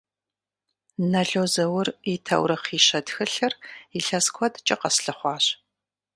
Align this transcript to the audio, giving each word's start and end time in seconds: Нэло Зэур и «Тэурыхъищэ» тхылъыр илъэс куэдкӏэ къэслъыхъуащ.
Нэло 1.11 1.43
Зэур 1.53 1.87
и 2.11 2.13
«Тэурыхъищэ» 2.25 2.99
тхылъыр 3.05 3.53
илъэс 3.97 4.25
куэдкӏэ 4.35 4.75
къэслъыхъуащ. 4.81 5.45